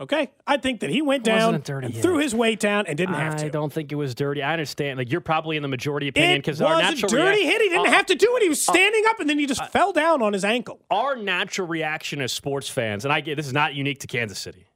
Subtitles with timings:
[0.00, 2.02] Okay, I think that he went down and hit.
[2.02, 3.46] threw his weight down and didn't have to.
[3.46, 4.42] I don't think it was dirty.
[4.42, 4.98] I understand.
[4.98, 7.44] Like you're probably in the majority opinion It because was our a natural dirty reac-
[7.44, 7.62] hit.
[7.62, 8.42] He didn't uh, have to do it.
[8.42, 10.80] He was standing up and then he just fell down on his ankle.
[10.90, 14.38] Our natural reaction as sports fans, and I get this is not unique to Kansas
[14.40, 14.66] City,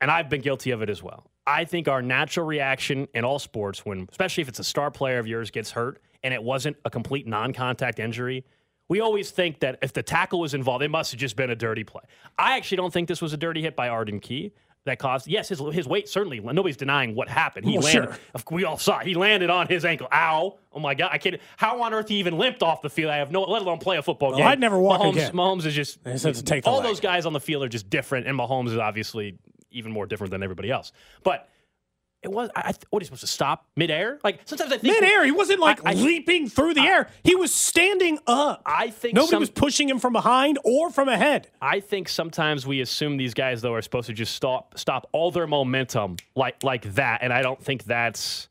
[0.00, 1.30] and I've been guilty of it as well.
[1.46, 5.18] I think our natural reaction in all sports, when especially if it's a star player
[5.18, 8.44] of yours gets hurt and it wasn't a complete non-contact injury,
[8.88, 11.56] we always think that if the tackle was involved, it must have just been a
[11.56, 12.02] dirty play.
[12.38, 14.52] I actually don't think this was a dirty hit by Arden Key.
[14.84, 16.38] That caused yes, his his weight certainly.
[16.38, 17.66] Nobody's denying what happened.
[17.66, 18.14] He Well, landed.
[18.36, 18.42] sure.
[18.52, 19.06] We all saw it.
[19.08, 20.06] he landed on his ankle.
[20.12, 20.58] Ow!
[20.72, 21.10] Oh my god!
[21.12, 21.40] I can't.
[21.56, 23.10] How on earth he even limped off the field?
[23.10, 23.42] I have no.
[23.42, 24.46] Let alone play a football Well, game.
[24.46, 25.32] I'd never walk Mahomes, again.
[25.32, 25.98] Mahomes is just.
[26.16, 26.84] Said to take the all leg.
[26.86, 29.36] those guys on the field are just different, and Mahomes is obviously
[29.72, 30.92] even more different than everybody else.
[31.24, 31.48] But
[32.26, 32.50] it was.
[32.54, 34.18] I, I, what are you supposed to stop midair?
[34.22, 37.08] Like sometimes I think Mid-air, he wasn't like I- leaping through the air.
[37.24, 38.60] He was standing up.
[38.66, 41.50] I think Nobody some- was pushing him from behind or from ahead.
[41.62, 45.30] I think sometimes we assume these guys though are supposed to just stop stop all
[45.30, 48.48] their momentum like like that, and I don't think that's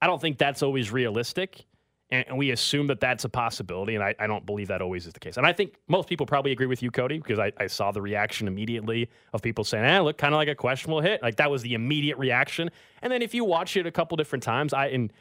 [0.00, 1.66] I don't think that's always realistic.
[2.10, 5.06] And, and we assume that that's a possibility, and I, I don't believe that always
[5.06, 5.36] is the case.
[5.36, 8.00] And I think most people probably agree with you, Cody, because I, I saw the
[8.00, 11.50] reaction immediately of people saying, "Ah, look, kind of like a questionable hit." Like that
[11.50, 12.70] was the immediate reaction.
[13.02, 15.12] And then if you watch it a couple different times, I and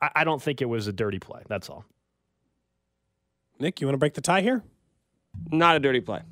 [0.00, 1.42] I, I don't think it was a dirty play.
[1.48, 1.84] That's all.
[3.58, 4.62] Nick, you want to break the tie here?
[5.50, 6.22] Not a dirty play.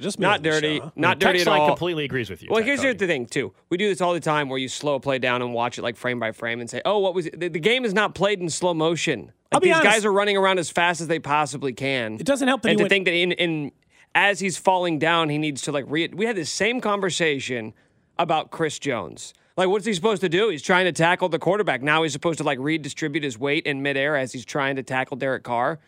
[0.00, 0.78] So just Not dirty.
[0.78, 0.90] show, huh?
[0.96, 1.68] Not dirty Text at line all.
[1.68, 2.48] completely agrees with you.
[2.50, 2.80] Well, Cody.
[2.80, 3.52] here's the thing too.
[3.68, 5.82] We do this all the time, where you slow a play down and watch it
[5.82, 7.38] like frame by frame, and say, "Oh, what was it?
[7.38, 9.32] The, the game is not played in slow motion.
[9.52, 9.94] I'll Like be these honest.
[9.96, 12.14] guys are running around as fast as they possibly can.
[12.14, 13.72] It doesn't help that and to went- think that in, in
[14.14, 17.74] as he's falling down, he needs to like re- we had this same conversation
[18.18, 19.34] about Chris Jones.
[19.56, 20.48] Like, what's he supposed to do?
[20.48, 21.82] He's trying to tackle the quarterback.
[21.82, 25.16] Now he's supposed to like redistribute his weight in midair as he's trying to tackle
[25.18, 25.78] Derek Carr.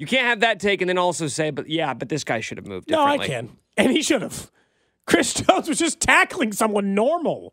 [0.00, 2.56] You can't have that take and then also say, but yeah, but this guy should
[2.56, 3.50] have moved No, I can.
[3.76, 4.50] And he should have.
[5.06, 7.52] Chris Jones was just tackling someone normal.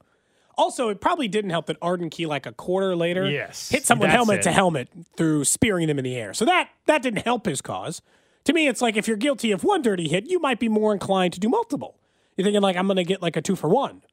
[0.57, 4.09] Also, it probably didn't help that Arden Key, like a quarter later, Yes, hit someone
[4.09, 4.43] helmet it.
[4.43, 4.87] to helmet
[5.17, 6.33] through spearing them in the air.
[6.33, 8.01] So that that didn't help his cause.
[8.45, 10.93] To me, it's like if you're guilty of one dirty hit, you might be more
[10.93, 11.99] inclined to do multiple.
[12.37, 14.03] You're thinking like I'm going to get like a two for one,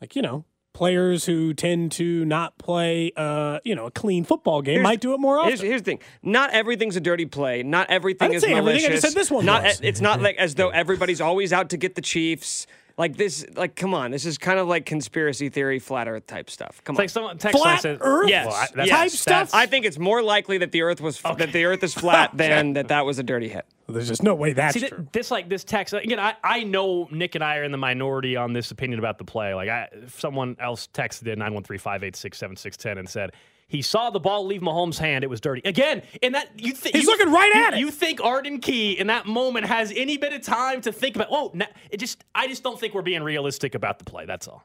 [0.00, 0.44] like you know,
[0.76, 5.00] players who tend to not play, uh, you know, a clean football game Here's- might
[5.00, 5.48] do it more often.
[5.48, 7.62] Here's, here's the thing: not everything's a dirty play.
[7.62, 8.84] Not everything I didn't is say malicious.
[8.84, 9.80] everything, I just said this one Not, was.
[9.82, 12.66] It's not like as though everybody's always out to get the Chiefs.
[12.98, 16.48] Like this, like come on, this is kind of like conspiracy theory, flat Earth type
[16.48, 16.80] stuff.
[16.82, 17.02] Come It's on.
[17.02, 18.74] like someone text Flat line says, Earth Yes, Well, I- yes.
[18.74, 19.10] that's- Type
[19.48, 19.50] stuff?
[19.54, 22.72] I think it's more likely that the Earth was that the Earth is flat than
[22.72, 23.66] that that was a dirty hit.
[23.86, 25.06] There's just no way that's See, th- true.
[25.12, 26.18] this like this text again.
[26.18, 29.24] I, I know Nick and I are in the minority on this opinion about the
[29.24, 29.52] play.
[29.52, 32.78] Like, I, if someone else texted in nine one three five eight six seven six
[32.78, 33.32] ten and said
[33.68, 35.24] he saw the ball leave Mahomes' hand.
[35.24, 36.02] It was dirty again.
[36.22, 37.80] In that you think He's looking right you, at it.
[37.80, 41.28] You think Arden Key in that moment has any bit of time to think about?
[41.30, 44.24] Oh, na- it just I just don't think we're being realistic about the play.
[44.26, 44.64] That's all.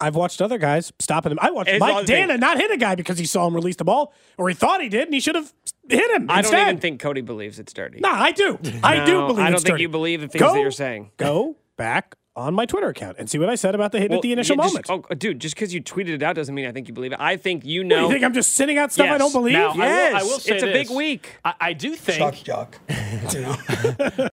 [0.00, 1.38] I've watched other guys stopping him.
[1.40, 2.28] I watched It's Mike the thing.
[2.28, 4.82] Danna not hit a guy because he saw him release the ball, or he thought
[4.82, 5.52] he did, and he should have
[5.88, 6.30] hit him.
[6.30, 6.56] I instead.
[6.56, 8.00] don't even think Cody believes it's dirty.
[8.00, 8.58] Nah, I do.
[8.82, 9.38] I do believe.
[9.38, 9.82] I don't it's think dirty.
[9.82, 11.12] you believe the things Go- that you're saying.
[11.16, 14.18] Go back on my Twitter account and see what I said about the hit Well,
[14.18, 15.06] at the initial yeah, just- moment.
[15.10, 17.18] oh, dude, just because you tweeted it out doesn't mean I think you believe it.
[17.20, 18.06] I think you What, know.
[18.06, 19.54] you think I'm just sending out stuff I don't believe?
[19.54, 21.38] Now, I will- I Yes, will, say it's a big week.
[21.44, 22.78] I, I do think jock.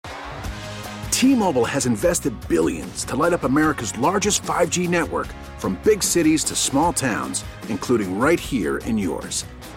[1.10, 5.26] T-Mobile has invested billions to light up America's largest 5G network
[5.58, 9.44] from big cities to small towns, including right here in yours.